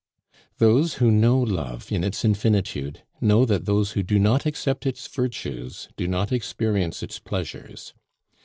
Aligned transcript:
Those 0.57 0.95
who 0.95 1.11
know 1.11 1.37
love 1.39 1.91
in 1.91 2.03
its 2.03 2.25
infinitude 2.25 3.03
know 3.21 3.45
that 3.45 3.65
those 3.67 3.91
who 3.91 4.01
do 4.01 4.17
not 4.17 4.47
accept 4.47 4.87
its 4.87 5.05
virtues 5.07 5.89
do 5.95 6.07
not 6.07 6.31
experience 6.31 7.03
its 7.03 7.19
pleasures. 7.19 7.93